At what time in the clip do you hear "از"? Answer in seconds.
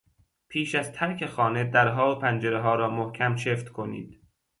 0.75-0.91